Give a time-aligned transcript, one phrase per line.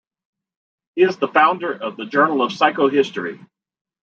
[0.95, 3.45] He is the founder of "The Journal of Psychohistory".